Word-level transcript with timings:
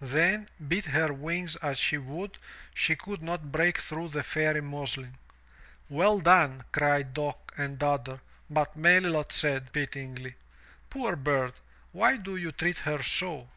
Then, 0.00 0.48
beat 0.68 0.84
her 0.84 1.12
wings 1.12 1.56
as 1.56 1.76
she 1.76 1.98
would, 1.98 2.38
she 2.72 2.94
could 2.94 3.20
not 3.20 3.50
break 3.50 3.78
through 3.78 4.10
the 4.10 4.22
Fairy 4.22 4.60
muslin. 4.60 5.16
"Well 5.88 6.20
done," 6.20 6.62
cried 6.70 7.12
Dock 7.14 7.52
and 7.56 7.80
Dodder, 7.80 8.20
but 8.48 8.76
Melilot 8.76 9.32
said, 9.32 9.72
pityingly, 9.72 10.36
"Poor 10.88 11.16
bird! 11.16 11.54
Why 11.90 12.16
do 12.16 12.36
you 12.36 12.52
treat 12.52 12.78
her 12.78 13.02
so?" 13.02 13.48